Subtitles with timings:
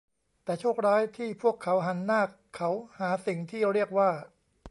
[0.43, 2.21] แต่โชคร้ายที่พวกเขาหันหน้า
[2.55, 2.69] เขา
[2.99, 4.11] หาสิ่งที่เรียกว่า